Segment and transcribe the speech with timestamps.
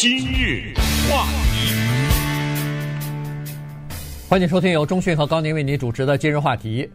[0.00, 0.72] 今日
[1.10, 1.74] 话题，
[4.28, 6.88] 欢迎收听由中讯和高宁为您主持的今日话题。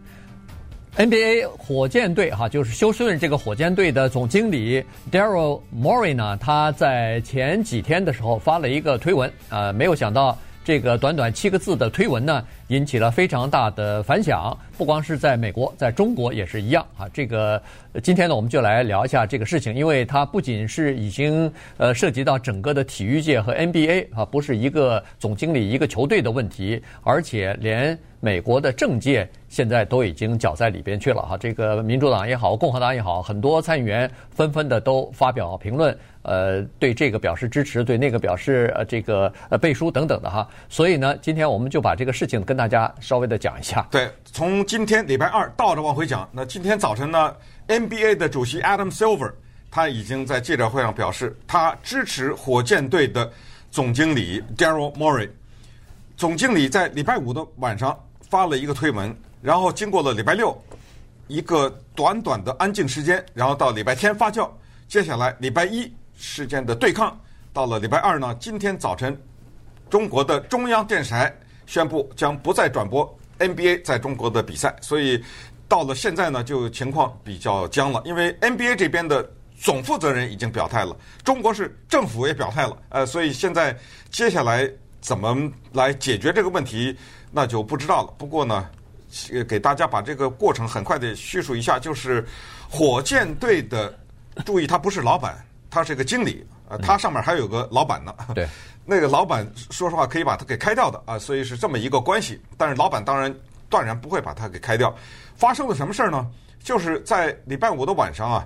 [0.96, 4.82] NBA 火箭队哈，就是休斯顿这个火箭队的总经理
[5.12, 14.56] Daryl Morey 呢，他在前几天的时候发了一个推文，呃，没有想到这个短短七个字的推文呢，引起了非常大的反响。
[14.78, 17.08] 不光是在美国，在中国也是一样啊。
[17.14, 17.62] 这个
[18.02, 31.38] 今天呢，我们就来聊一下这个事情，因为它不仅是已经呃涉及到整个的体育界和 NBA 啊，不是一个总经理一个球队的问题，而且连美国的政界现在都已经搅在里边去了哈。
[31.38, 40.48] 这个民主党也好，共和党也好，很多参议员纷纷的都发表评论，呃，对这个表示支持，对那个表示呃这个呃背书等等的哈。
[40.68, 43.88] 所以呢，今天我们就把这个事情跟跟大家稍微的讲一下。
[43.90, 46.30] 对，从今天礼拜二倒着往回讲。
[46.32, 47.36] 那今天早晨呢
[47.68, 49.34] ，NBA 的主席 Adam Silver
[49.72, 53.28] 他已经在记者会上表示，他支持火箭队的
[53.72, 55.28] 总经理 Daryl Morey。
[56.16, 59.12] 总经理在礼拜五的晚上发了一个推文，
[59.42, 60.56] 然后经过了礼拜六
[61.28, 64.48] 一个短短的安静时间，然后到礼拜天发酵，
[64.88, 67.20] 接下来礼拜一事件的对抗，
[67.52, 69.20] 到了礼拜二呢，今天早晨
[69.90, 73.18] 中国的中央电视台宣布将不再转播。
[73.40, 75.22] NBA 在中国的比赛，所以
[75.68, 78.02] 到了现在呢，就情况比较僵了。
[78.06, 79.28] 因为 NBA 这边的
[79.60, 83.76] 总负责人已经表态了，中国是政府也表态了，呃，所以现在
[84.10, 84.70] 接下来
[85.02, 86.96] 怎么来解决这个问题，
[87.32, 88.14] 那就不知道了。
[88.18, 88.70] 不过呢，
[89.50, 92.24] 给大家把这个过程很快的叙述一下，就是
[92.70, 93.98] 火箭队的，
[94.46, 98.14] 注意他不是老板，他是个经理，呃，他上面还有个老板呢。
[98.34, 98.48] 对。
[98.86, 102.42] 那个老板说实话可以把他给开掉的啊，所以是这么一个关系。
[102.58, 103.34] 但是老板当然
[103.70, 104.94] 断然不会把他给开掉。
[105.36, 106.28] 发生了什么事儿呢？
[106.62, 108.46] 就是在礼拜五的晚上啊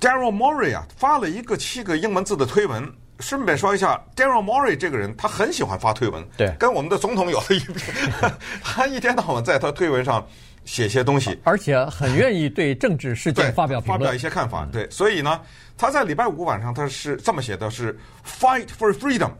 [0.00, 2.92] ，Daryl Morey 啊发了一个七个英文字的推文。
[3.20, 7.94] 顺便说一下，Daryl Morey 这个人他很喜欢发推文，对，跟我们的总统有的一拼。
[8.62, 10.26] 他一天到晚在他推文上
[10.66, 14.68] 写些东西，而且很愿意对政治事件发表，发表一些看法。
[14.70, 15.40] 对，所以呢。
[15.78, 17.94] 他在礼拜五晚上，他是这么写的：是
[18.24, 19.30] “Fight for freedom”，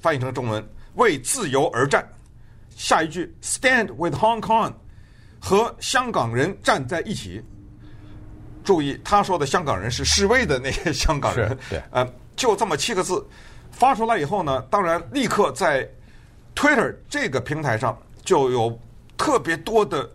[0.00, 0.66] 翻译成中文
[0.96, 2.02] “为自由而战”。
[2.74, 4.72] 下一句 “Stand with Hong Kong”，
[5.38, 7.44] 和香港人站在一起。
[8.64, 11.54] 注意，他说的香港人是示威的那些香港人。
[11.68, 13.22] 对，呃，就这么七个字
[13.70, 15.86] 发出来以后呢，当然立刻在
[16.54, 17.94] Twitter 这个平台上
[18.24, 18.80] 就有
[19.18, 20.08] 特别多的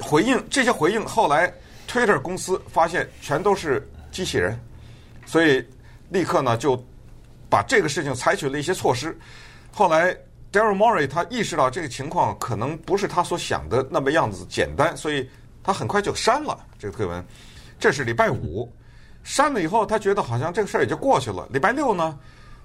[0.00, 0.42] 回应。
[0.50, 1.52] 这些回应后来
[1.88, 4.58] Twitter 公司发现全都是机器人。
[5.26, 5.64] 所以，
[6.08, 6.82] 立刻呢就
[7.48, 9.16] 把这个事情采取了一些措施。
[9.72, 10.12] 后来
[10.50, 15.28] ，Daryl Morey 他意识到这个情况可能不是他所想的那么样子简单，所以
[15.62, 17.24] 他很快就删了这个推文。
[17.78, 18.68] 这是礼拜五，
[19.22, 21.46] 删了以后，他觉得好像这个事儿也就过去了。
[21.52, 22.18] 礼拜六呢，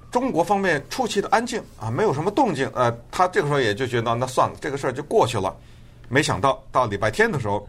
[0.09, 2.67] 中国方面出奇的安静啊，没有什么动静。
[2.73, 5.55] 呃，他这个时候也就觉得那算了，这个事儿就过去了。
[6.15, 7.67] 没想到到礼拜天的时候，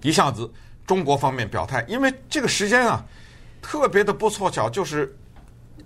[0.00, 0.48] 一下子
[0.86, 3.04] 中国方面表态，因为这个时间啊。
[3.60, 5.16] 特别的不凑巧，就是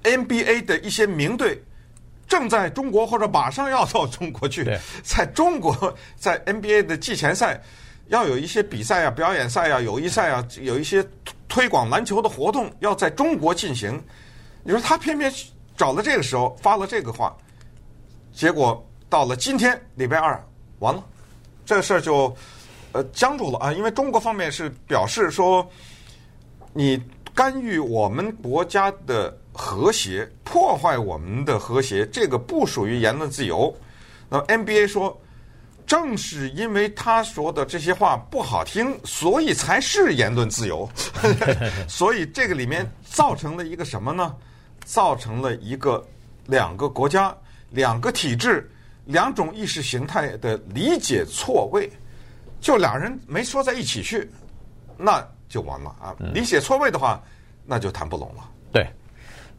[0.02, 1.62] NBA 的一些名队
[2.26, 4.64] 正在中国或者马上要到中国去，
[5.02, 7.60] 在中国在 NBA 的季前赛
[8.08, 11.06] 要有一些比赛啊、表演赛啊、友谊赛啊，有一些
[11.48, 14.02] 推广篮球的活动要在中国进行。
[14.64, 15.30] 你说他偏偏
[15.76, 17.36] 找了这个时候发了这个话，
[18.32, 20.42] 结果到了今天礼拜二
[20.78, 21.04] 完了，
[21.66, 22.34] 这个事儿就
[22.92, 25.68] 呃僵住了啊，因为中国方面是表示说
[26.72, 26.98] 你。
[27.36, 33.76] 干预我们国家的和谐，破坏我们的和谐，这个不属于言论自由。
[34.30, 35.20] 那么 NBA 说，
[35.86, 40.88] 正是因为他说的这些话不好听，所以才是言论自由。
[41.86, 44.34] 所以这个里面造成了一个什么呢？
[44.86, 46.02] 造成了一个
[46.46, 47.36] 两个国家、
[47.68, 48.66] 两个体制、
[49.06, 51.90] 两种意识形态的理解错位，
[52.60, 54.30] 就俩人没说在一起去，
[54.96, 55.26] 那。
[55.48, 56.12] 就完了啊！
[56.34, 57.22] 理解错位的话，
[57.64, 58.50] 那就谈不拢了。
[58.72, 58.84] 对，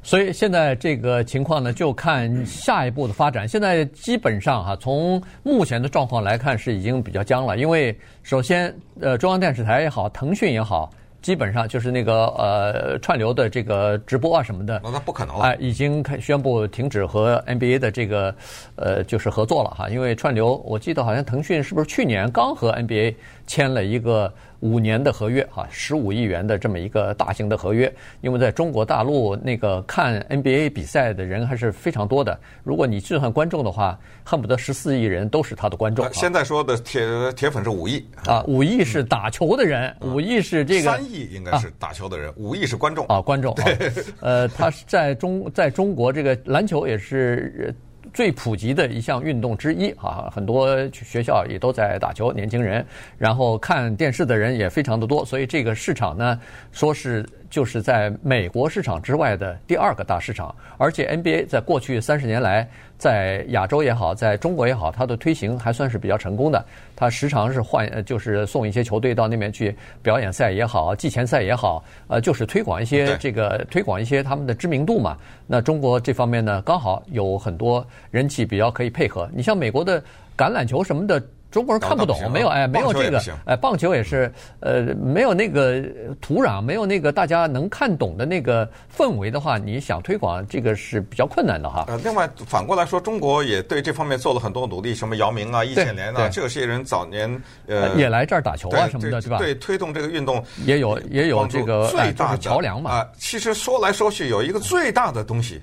[0.03, 3.47] 所以现在这个情况呢，就看下一步的发展。
[3.47, 7.57] 现在基本上哈，从目前的状况来看，是已经比较僵了。
[7.57, 10.91] 因为首先，呃，中央电视台也好，腾讯也好，
[11.21, 15.43] 基本上就是那个呃串流的这个直播啊什么的，那不可能了。
[15.43, 18.33] 哎，已经开宣布停止和 NBA 的这个
[18.75, 19.89] 呃就是合作了哈。
[19.89, 23.15] 因为串流，我记得好像腾讯是不是去年刚和 NBA
[23.47, 24.31] 签了一个。
[24.61, 27.93] 五年的合约哈，十五亿元的这么一个大型的合约。
[28.21, 36.11] 因为在中国大陆那个看 NBA 比赛的人还是非常多的，如果你计算观众的话，恨不得十四亿人都是他的观众。
[36.11, 43.53] 现在说的铁铁粉是五亿啊，五亿是打球的人，五亿是这个三亿应该是打球的人，五亿是观众啊，观众。
[43.53, 43.91] 对，
[44.21, 47.75] 呃，他是在中在中国这个篮球也是。
[48.13, 52.85] 最普及的一项运动之一啊，很多学校也都在打球，年轻人，
[53.17, 56.39] 然后看电视的人也非常的多，所以这个市场呢，
[56.71, 57.25] 说是。
[57.49, 62.67] 就是在美国市场之外的第二个大市场，而且 NBA 在过去三十年来，
[62.97, 66.63] 在亚洲也好，在中国也好，它的推行还算是比较成功的。
[66.95, 75.17] 它时常是换，就是送一些球队到那边去表演赛也好，季前赛也好，呃，就是推广一些这个推广一些他们的知名度嘛。
[75.45, 79.29] 那中国这方面呢，刚好有很多人气比较可以配合。
[79.33, 80.01] 你像美国的
[80.37, 81.21] 橄榄球什么的。
[81.49, 85.81] 中国人看不懂，没有哎，没有这个哎，棒球也是呃，没有那个
[86.19, 91.85] 土壤，没有那个大家能看懂的那个氛围的话，你想推广这个是比较困难的哈。
[91.87, 99.37] 呃，另外反过来说，中国也对这方面做了很多努力，什么姚明啊、易建联啊，这些人早年呃也来这儿打球啊什么的，对吧？
[99.37, 102.91] 对，推动这个运动也有也有这个最大的桥梁嘛。
[102.91, 105.61] 啊，其实说来说去有一个最大的东西，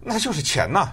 [0.00, 0.90] 那就是钱呐。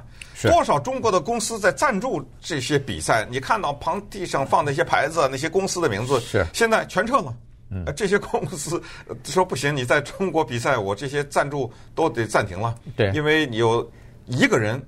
[0.50, 3.28] 多少中国的公司在赞助这些比赛？
[3.30, 7.34] 你看到旁地上放那些牌子，那些公司的名字，是现在全撤了。
[7.70, 8.82] 嗯，这些公司
[9.24, 12.76] 说不行，你在中国比赛，我这些赞助都得暂停了。
[12.96, 13.90] 对，因为你有
[14.28, 14.80] 一个人，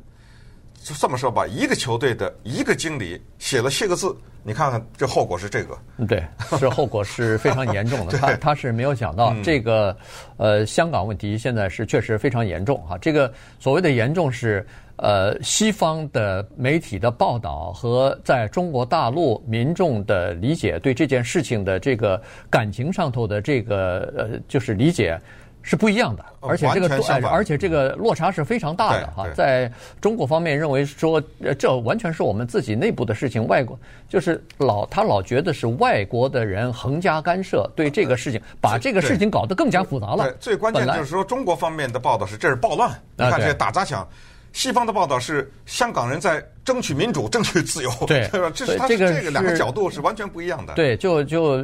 [0.86, 5.76] 就这么说吧，一个球队的一个经理写了七个字，你看看这后果是这个。
[6.08, 6.24] 对，
[6.60, 8.16] 这后果是非常严重的。
[8.22, 9.98] 他他是没有想到这个，
[10.38, 13.00] 呃，香港问题现在是确实非常严重哈。
[13.00, 14.64] 这个所谓的严重是。
[14.98, 25.20] 呃，西方的媒体的报道和在中国大陆民众的理解，对这件事情的这个感情上头的这个呃，就是理解
[25.68, 29.26] 是不一样的，而且这个而且这个落差是非常大的哈。
[29.34, 29.70] 在
[30.00, 31.20] 中国方面认为说，
[31.58, 33.76] 这完全是我们自己内部的事情，外国
[34.08, 40.32] 就是老他老觉得是外国的人横加干涉，对这个事情把这个事情搞得更加复杂了。
[40.34, 44.08] 最关键就是说，中国方面的报道是这是暴乱，你看这打砸抢。
[44.56, 48.26] 西方的报道是香港人在争取民主、争取自由，对，
[48.56, 50.74] 这是他这个两个角度是完全不一样的。
[50.76, 51.62] 对，就就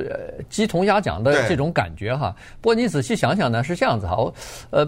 [0.50, 2.36] 鸡同鸭讲的这种感觉哈。
[2.60, 4.34] 不过你仔细想想呢，是这样子哈。
[4.72, 4.86] 呃，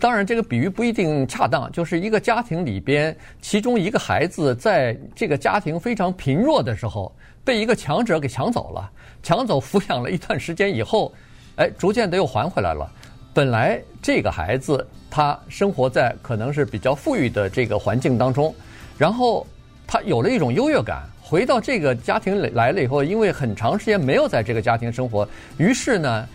[0.00, 7.14] 当然这个比喻不一定恰当，就是一个家庭里边，其中一个孩子在这个家庭非常贫弱的时候，
[7.44, 8.90] 被一个强者给抢走了，
[9.22, 11.14] 抢走抚养了一段时间以后，
[11.54, 12.90] 哎，逐渐的又还回来了。
[13.34, 18.54] 本来这个孩子他生活在可能是比较富裕的这个环境当中，
[18.96, 19.44] 然后
[19.88, 25.28] 他有了一种优越感，回到这个家庭来了以后，因为很长时间没有在这个家庭生活，
[25.58, 26.28] 于是呢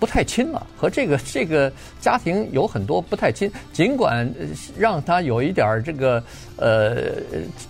[0.00, 3.48] 不太亲了，和这个这个家庭有很多不太亲。
[3.72, 4.28] 尽管
[4.76, 6.20] 让他有一点这个
[6.56, 7.12] 呃，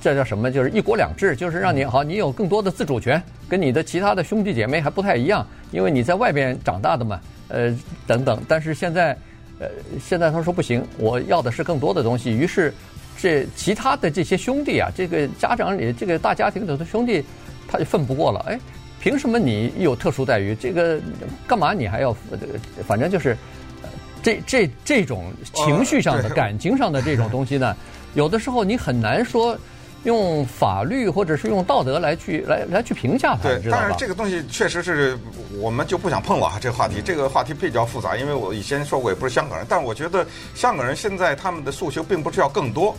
[0.00, 0.50] 这叫什么？
[0.50, 7.20] 就是一国两制，就是让你好，你有更多的自主权，跟你的其他的兄弟姐妹还不太一样，因为你在外边长大的嘛。
[7.50, 7.76] 呃，
[8.06, 9.16] 等等，但是现在，
[9.58, 9.68] 呃，
[10.00, 12.30] 现在他说不行，我要的是更多的东西。
[12.30, 12.72] 于是，
[13.18, 17.24] 这其他的这些兄弟啊，这个家长里这个大家庭里的兄弟，
[17.68, 18.40] 他就奋不过了。
[18.48, 18.58] 哎，
[19.00, 20.54] 凭什么你有特殊待遇？
[20.54, 21.00] 这个
[21.46, 22.16] 干嘛你还要？
[22.86, 23.36] 反正就是，
[24.22, 27.76] 这这这种情绪上的、感情上的这种东西呢，
[28.14, 29.58] 有的时候你很难说。
[30.04, 35.18] 用法律或者是用道德来去来来去评价它，对，当然这个东西确实是
[35.58, 36.58] 我们就不想碰了啊。
[36.58, 42.96] 这个话题，这个话题比较复杂，因为我以前说过，也不是香港人，但是我觉得香港人现在他们的诉求并不是要更多，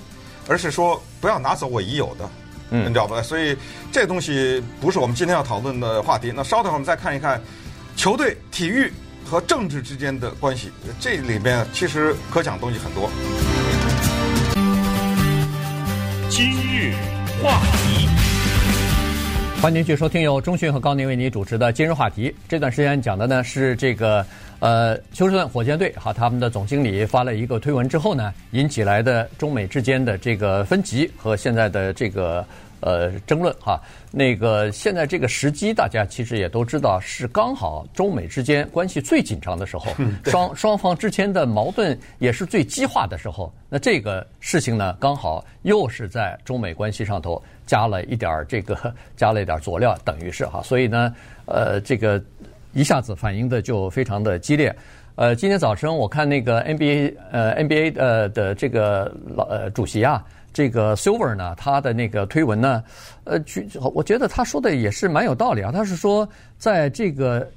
[0.48, 2.30] 而是说不要拿走我已有的，
[2.70, 3.20] 嗯，你知道吧？
[3.24, 3.58] 所以
[3.92, 6.32] 这东西不是我们今天要讨论的话题。
[6.36, 7.42] 那稍等会儿我们再看一看
[7.96, 8.94] 球队、体育
[9.26, 13.10] 和政治之间的关系，这里面其实可讲东西很多。
[16.32, 16.94] 今日
[17.44, 18.08] 话题，
[19.62, 22.34] 欢迎继续收听由中讯和高宁为您主持的今日话题。
[22.48, 24.26] 这段时间讲的呢是这个
[24.60, 32.46] 呃休斯顿火箭队哈，他们的总经理发了一个推文之后呢，引起来的中美之间的这个分歧和现在的这个。
[32.82, 33.80] 呃，争论哈，
[34.12, 39.94] 那个现在这个时机，大家其实也都知道，是刚好中美之间关系最紧张的时候，
[40.26, 43.54] 双双方之间的矛盾也是最激化的时候。
[43.70, 51.14] 那这个事情呢，刚好又是在中美关系上头加了一点这个 加了一点佐料，等于是哈，所以呢，
[51.46, 52.22] 呃，这个
[52.74, 54.76] 一下子反应的就非常的激烈。
[55.16, 60.26] 呃，今天早晨我看那个 NBA 呃 NBA 呃的这个老呃主席啊。
[60.54, 62.84] 这个 Silver 呢，他的那个推文呢，
[63.24, 63.40] 呃，
[63.94, 65.72] 我觉得他说的也是蛮有道理啊。
[65.72, 66.28] 他是说，
[66.58, 67.50] 在这个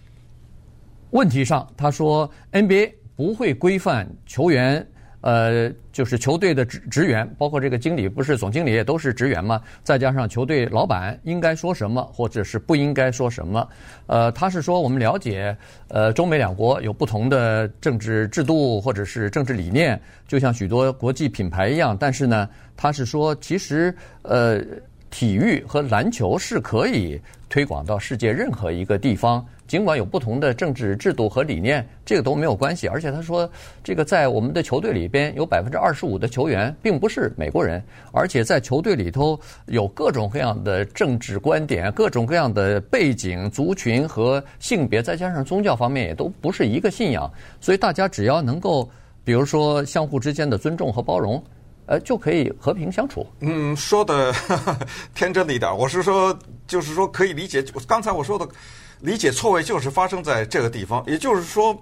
[1.10, 4.86] 问题上，他说 NBA 不会规范球员。
[5.24, 9.58] 呃，就是球队的职职员，包括这个经理，不是总经理也都是职员吗？
[9.82, 13.66] 再加上球队老板应该说什么，或者是不应该说什么？
[14.06, 15.56] 呃，他是说我们了解，
[15.88, 21.96] 呃，中美两国有不同的政治制度或者是政治理念，就像许多国际品牌一样。
[21.98, 24.62] 但是呢，他是说，其实呃，
[25.08, 29.42] 体育和篮球是可以推广到世界任何一个地方。
[29.66, 32.86] 尽管有不同的政治制度和理念，这个都没有关系。
[32.86, 33.50] 而且他说，
[33.82, 47.32] 这个在我们的球队里边有百分之二十五的球员并不是美国人，而且在球队里头有各种各样的政治观点、各种各样的背景、族群和性别，再加上宗教方面也都不是一个信仰。
[47.58, 48.86] 所以大家只要能够，
[49.24, 51.42] 比如说相互之间的尊重和包容，
[51.86, 53.26] 呃，就可以和平相处。
[53.40, 54.30] 嗯，说的
[55.14, 57.64] 天真了一点，我是说，就是说可以理解。
[57.88, 58.46] 刚才我说的。
[59.04, 61.78] 理解错位就是发生在这个地方，也就是说，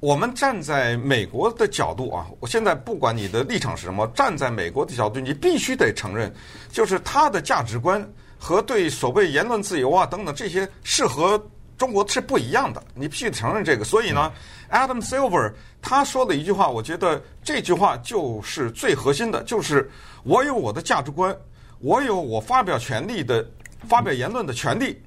[0.00, 6.30] 我们站在美国的角度啊，我现在不管你的立场是什么，站在美国的角度，你必须得承认，
[6.70, 8.06] 就是他的价值观
[8.38, 11.42] 和对所谓言论自由啊等等这些是和
[11.78, 13.82] 中国是不一样的，你必须承认这个。
[13.82, 14.30] 所以呢
[14.70, 19.90] ，Adam Silver 他说的一句话，我觉得这句话就是最核心的，就是
[20.22, 21.34] 我有我的价值观，
[21.78, 23.42] 我有我发表权利的
[23.88, 25.00] 发表言论的权利。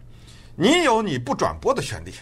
[0.55, 2.13] 你有你不转播的权利，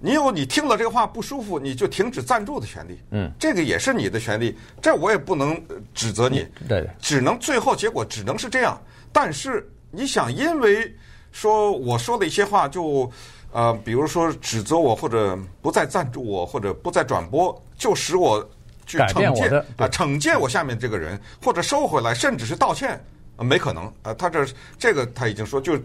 [0.00, 2.98] 你有你听了这个话不舒服你就停止赞助的权利。
[3.10, 5.60] 嗯，这个也是你的权利，这我也不能
[5.92, 6.46] 指责你。
[6.68, 8.80] 对，只能最后结果只能是这样。
[9.12, 10.94] 但是你想，因为
[11.32, 13.10] 说我说的一些话就
[13.52, 18.48] 呃，比如说指责我或者不再赞助我或者不再转播，就使我
[18.86, 23.02] 去惩戒啊，惩戒我下面这个人或者收回来，甚至是道歉，
[23.38, 24.14] 没可能啊。
[24.14, 24.46] 他这
[24.78, 25.78] 这个他已经说就。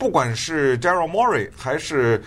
[0.00, 2.24] 不管是 Gerald Morey 还是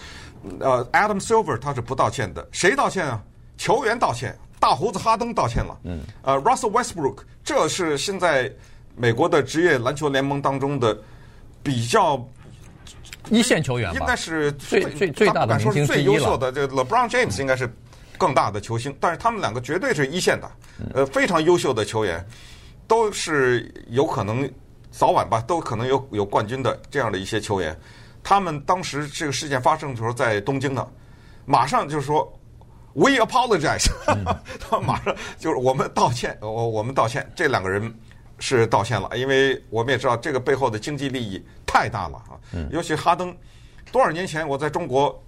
[0.59, 2.47] 呃 Adam Silver，他是不道歉的。
[2.51, 3.19] 谁道歉啊？
[3.57, 5.75] 球员道歉，大胡子哈登道歉了。
[5.83, 6.01] 嗯。
[6.21, 8.53] 呃，Russell Westbrook，这是现在
[8.95, 10.95] 美国的职业篮球联盟当中的
[11.63, 12.23] 比较
[13.31, 15.87] 一线球员吧，应该是最最最大的明星。
[15.87, 17.67] 最优秀的这个 LeBron James 应该是
[18.19, 20.51] 更大的球星，但是他们两个绝对是一线的，
[20.93, 22.23] 呃，非常优秀的球员，
[22.87, 24.47] 都是有可能。
[24.93, 27.75] 早晚吧，都可能有有冠军的这样的一些球员，
[28.23, 30.87] 他们当时这个事件发生的时候在东京呢，
[31.45, 32.31] 马上就是说
[32.93, 33.89] ，We apologize，
[34.61, 37.91] 他们马上就是我们道歉，我我们道歉，这两个人
[38.37, 42.37] 是道歉了，因为我们也知道这个背后的经济利益太大了啊，
[42.69, 43.35] 尤其哈登，
[43.91, 45.19] 多少年前我在中国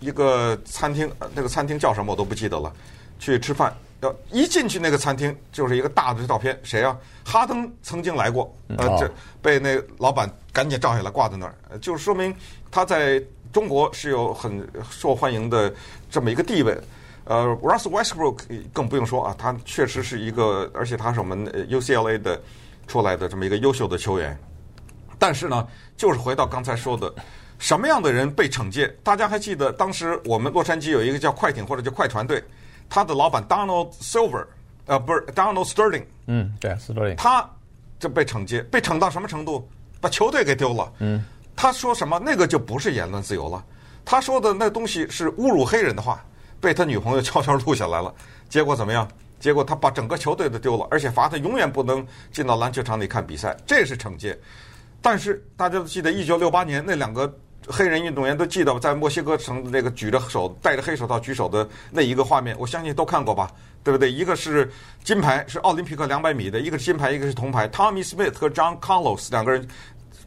[0.00, 2.70] 一个餐厅，那个餐厅叫什么我都不记得了，
[3.18, 3.74] 去吃饭。
[4.32, 6.96] 一进去那个餐厅就是一个大的照片，谁啊？
[7.24, 12.34] 哈登曾经来过，呃，这被那老板赶紧照下来挂在那儿，就说明
[12.70, 15.72] 他在中国是有很受欢迎的
[16.10, 16.76] 这么一个地位。
[17.26, 18.40] 呃，Russell Westbrook
[18.72, 22.38] 更不用说啊，他确实是一个，而且他是我们 UCLA 的
[22.86, 24.38] 出来的这么一个优秀的球员。
[25.18, 27.10] 但是呢，就是回到刚才说的，
[27.58, 28.94] 什么样的人被惩戒？
[29.02, 32.44] 大家还记得当时我们洛杉矶有一个叫快艇或者叫快船队。
[32.88, 34.46] 他的老板 Donald Silver，
[34.86, 37.48] 呃，不是 Donald Sterling，嗯，对，Sterling，他
[37.98, 39.68] 就被惩戒，被惩到什么程度？
[40.00, 40.92] 把球队给丢了。
[40.98, 41.24] 嗯，
[41.56, 42.18] 他说什么？
[42.18, 43.64] 那个就不是言论自由了。
[44.04, 46.24] 他说的那东西是侮辱黑人的话，
[46.60, 48.14] 被他女朋友悄悄录下来了。
[48.48, 49.08] 结果怎么样？
[49.40, 54.38] 结果他把整个球队都丢了，而且罚他永远不能进到篮球场里看比赛，这是惩戒。
[55.00, 57.34] 但是大家都记得，一九六八年那两个。
[57.66, 63.50] 黑人运动员都记得在墨西哥城那个举着手戴着黑手套举手的那一个画面，我相信都看过吧，
[63.82, 64.10] 对不对？
[64.12, 64.70] 一个是
[65.02, 67.68] 金牌，是奥林匹克两百米的，一个是金牌，一个是铜牌。
[67.68, 69.66] Tommy Smith 和 John Carlos 两个人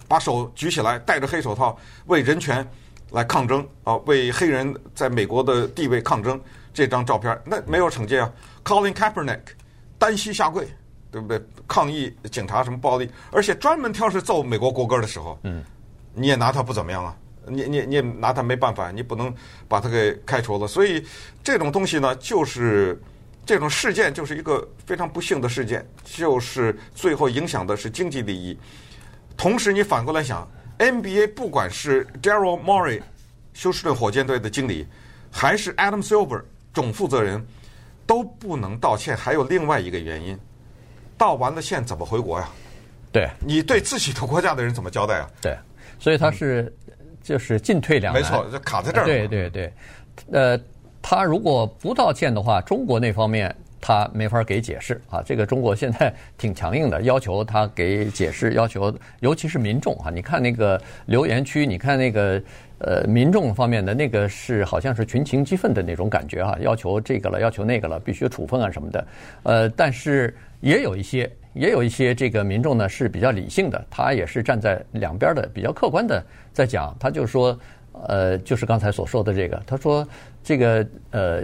[0.07, 1.77] 把手举起来，戴着黑手套
[2.07, 2.67] 为人权
[3.11, 6.39] 来抗争啊，为黑人在美国的地位抗争。
[6.73, 8.31] 这张照片那没有惩戒啊。
[8.63, 9.39] Colin Kaepernick
[9.97, 10.67] 单膝下跪，
[11.11, 11.41] 对不对？
[11.67, 15.63] 抗议警察什么暴力，而且专门挑是奏美国国歌的时候，嗯，
[16.13, 17.15] 你也拿他不怎么样啊。
[17.49, 19.33] 你你你拿他没办法，你不能
[19.67, 20.67] 把他给开除了。
[20.67, 21.03] 所以
[21.43, 23.01] 这种东西呢，就是
[23.45, 28.57] 这种事件就是一个非常不幸的事件，就是最后影响的是经济利益。
[29.37, 30.47] 同时，你反过来想
[30.79, 33.01] ，NBA 不管是 Daryl Morey
[33.53, 34.85] 休斯顿火箭队的经理，
[35.31, 36.41] 还是 Adam Silver
[36.73, 37.45] 总负责人，
[38.05, 39.15] 都不能道歉。
[39.15, 40.37] 还有另外一个原因，
[41.17, 42.49] 道完了歉怎么回国呀？
[43.11, 45.29] 对，你对自己的国家的人怎么交代啊？
[45.41, 45.57] 对，
[45.99, 46.71] 所以他是。
[47.27, 49.05] 嗯就是进退两难，没错，就卡在这儿。
[49.05, 49.73] 对对对，
[50.31, 50.57] 呃，
[51.01, 53.53] 他如果不道歉的话，中国那方面
[53.87, 55.23] 他没法给解释啊。
[55.25, 62.41] 这个中国现在 挺强硬的，要求他给解释，要求尤其是民众啊，你看那个留言区，你看那个
[62.79, 69.07] 呃民众方面的那个是好像是群情激愤的那种感觉啊，要求这个了，要求那个了，必须处分啊什么的。
[69.43, 77.57] 呃，但是也有一些也有一些这个民众呢是比较理性的，他也是站在两边的比较客观的在讲，他就说。
[78.07, 80.07] 呃，就是刚才所说的这个，他说
[80.43, 81.41] 这个呃，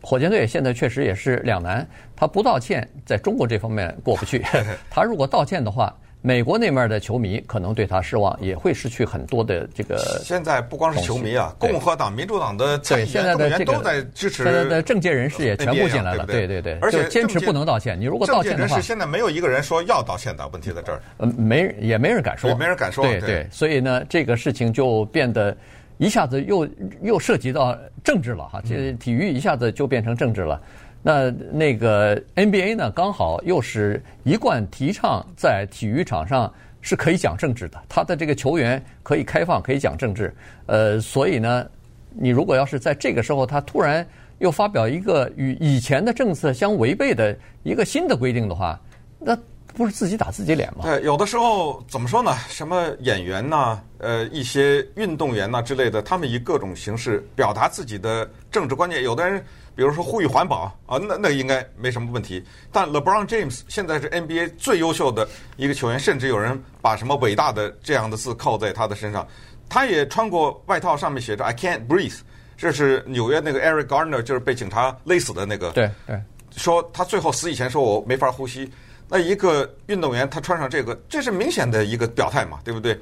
[0.00, 4.44] 火箭队现在确实也是两难，他不道歉，在中国这方面过不去。
[4.88, 9.98] 他如果道歉的话，美国那面的球迷可能对他失望，也会失去很多的这个。
[10.22, 14.42] 现在不光是球迷啊，共和党、民主党的对现在的这个都在支持。
[14.42, 17.98] 现在的政界人士也全部进来了，对对对，而且坚持不能道歉。
[17.98, 21.00] 你如果道歉的话，现在没有一个人说要道歉的问题在这儿。
[21.18, 23.04] 嗯，没也没人敢说，没人敢说。
[23.04, 25.56] 对对，所以呢，这个事情就变得。
[25.98, 26.66] 一下子又
[27.02, 30.60] 又涉及到政治了哈，这体育一下子就变成政治了。
[31.02, 40.32] 那那个 NBA 呢，刚好又是一贯提倡在体育场上是可以讲政治的，他的这个球员可以开放，可以讲政治。
[40.66, 41.66] 呃，所以呢，
[42.10, 44.06] 你如果要是在这个时候他突然
[44.38, 48.80] 又发表一个与以前的政策相违背的一个新的规定的话，
[49.18, 49.38] 那。
[49.78, 50.82] 不是自己打自己脸吗？
[50.82, 52.36] 对，有的时候怎么说呢？
[52.48, 59.04] 什么演员呐、啊，呃，一些运动员呐、啊、之类的，他们以各种形式表达自己的政治观念。
[59.04, 59.38] 有的人，
[59.76, 62.44] 比如说呼吁环保啊，那那应该没什么问题。
[62.72, 69.24] 但 LeBron James 现在是 NBA 最优秀的一个球员，甚至有人把什么伟大的这样的字扣在他的身上。
[69.68, 72.18] 他也穿过外套，上面写着 "I can't breathe"，
[72.56, 75.70] 这是纽约那个 Eric Garner，就是被警察勒死的那个。
[75.70, 76.20] 对对，
[76.56, 78.68] 说他最后死以前说我没法呼吸。
[79.08, 83.00] 那一个运动员他穿上这个，这是明显的一个表态嘛，对不对？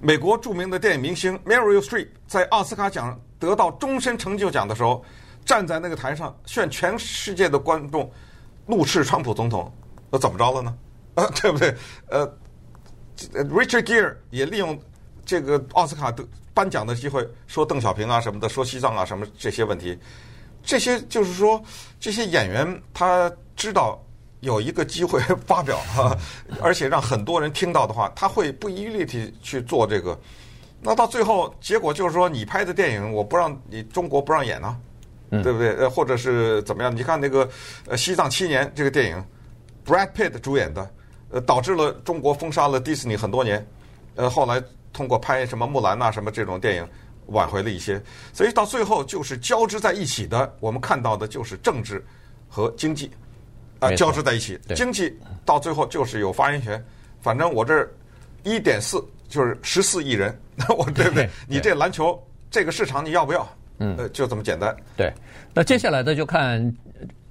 [0.00, 5.04] 美国著名的电影明星 Meryl Streep 在奥斯卡奖得到终身成就奖的时候，
[5.44, 8.10] 站在那个台上，向全世界的观众
[8.66, 9.72] 怒斥川普总统，
[10.10, 10.76] 那怎么着了呢？
[11.14, 11.74] 啊， 对不对？
[12.08, 12.26] 呃
[13.44, 14.78] ，Richard Gere 也利用
[15.24, 19.96] 这个奥斯卡的颁奖的机会，说邓小平啊什么的，说西藏啊什么这些问题，
[20.64, 21.62] 这些就是说
[22.00, 24.02] 这些演员他知道。
[24.40, 26.16] 有一个机会 发表哈，
[26.60, 30.18] 而且让很多人听到的话，他会不遗余力去做这个。
[30.80, 34.76] 那到最后结果就是说，你拍的电影我不让你中国不让演呢，
[35.30, 35.74] 对不对？
[35.76, 36.94] 呃，或者是怎么样？
[36.94, 37.48] 你看那个
[37.86, 39.24] 呃《西藏七年》这个电影
[39.84, 40.90] ，Brad Pitt 主演的，
[41.30, 43.66] 呃，导致了中国封杀了迪士尼很多年。
[44.16, 44.62] 呃，后来
[44.92, 46.88] 通过拍什么《木兰》呐什么这种电影
[47.28, 48.00] 挽回了一些。
[48.32, 52.04] 所以到最后就是交织在一起的，我们看到的就是政治
[52.48, 53.10] 和经济。
[53.92, 56.82] 啊，交织在一起，经济到最后就是有发言权。
[57.20, 57.88] 反正我这
[58.44, 61.28] 一点四就是十四亿人， 那我对不对？
[61.48, 63.48] 你这篮球这个市场你要不要？
[63.78, 64.74] 嗯，就这么简单。
[64.96, 65.12] 对，
[65.52, 66.74] 那接下来的就看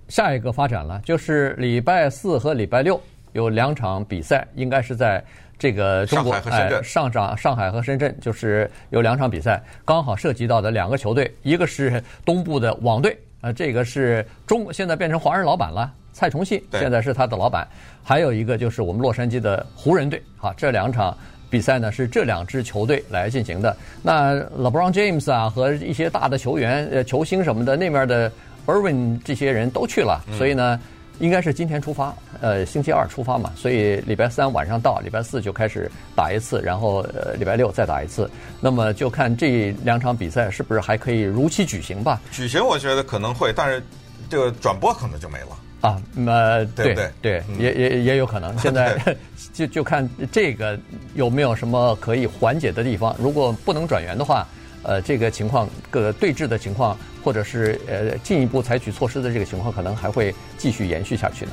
[0.10, 3.02] 下一个发展了，就是礼拜四和礼拜六
[3.34, 5.24] 有两场比赛，应该是在
[5.58, 6.84] 这个中国上海和深圳。
[6.84, 15.91] 上上上海和深圳就是有两场比赛，刚好涉及到的两个球队，一个是东部的网队，呃，这个是中现在变成华人老板了。
[16.15, 17.67] 蔡崇信现在是他的老板，
[18.01, 20.23] 还有一个就是我们洛杉矶的湖人队。
[20.39, 21.15] 啊，这两场
[21.49, 23.75] 比赛呢是这两支球队来进行的。
[24.01, 28.32] 那 LeBron James 啊和一些大的球员、呃球星什么的，那边的
[28.65, 30.80] Irving 这些人都去了，所以呢，
[31.19, 38.32] 应该是今天出发，呃，星期二出发嘛，所以礼拜三晚上到，礼拜四就开始打一次，然后呃礼拜六再打一次。
[38.62, 42.21] 那么就看这两场比赛是不是还可以如期举行吧？
[42.32, 43.84] 举行我觉得可能会，但是
[44.30, 45.58] 这个转播可能就没了。
[45.82, 48.58] 啊，那，对对对，也也也有可能。
[48.60, 48.98] 现在
[49.54, 50.80] 就就看这个
[51.14, 53.16] 有没有什么可以缓解的地方。
[53.20, 54.48] 如果不能转员的话，
[54.84, 61.52] 呃，这个情况各个对峙的情况，或者是呃进一步采取措施的这个情况，可能还会继续延续下去呢。